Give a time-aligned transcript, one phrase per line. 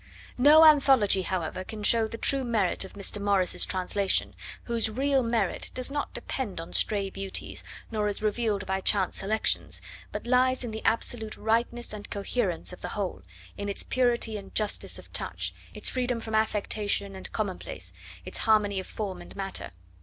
[0.39, 3.21] No anthology, however, can show the true merit of Mr.
[3.21, 8.81] Morris's translation, whose real merit does not depend on stray beauties, nor is revealed by
[8.81, 9.79] chance selections,
[10.11, 13.21] but lies in the absolute rightness and coherence of the whole,
[13.59, 17.93] in its purity and justice of touch, its freedom from affectation and commonplace,
[18.25, 19.69] its harmony of form and matter.